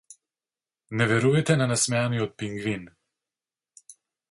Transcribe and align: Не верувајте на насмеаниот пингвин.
Не 1.01 1.07
верувајте 1.11 1.57
на 1.59 1.67
насмеаниот 1.73 2.35
пингвин. 2.41 2.91